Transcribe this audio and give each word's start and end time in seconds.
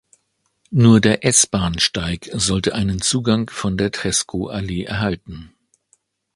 Nur 0.71 0.99
der 0.99 1.23
S-Bahnsteig 1.25 2.31
sollte 2.33 2.73
einen 2.73 3.03
Zugang 3.03 3.51
von 3.51 3.77
der 3.77 3.91
Treskowallee 3.91 4.85
erhalten. 4.85 5.53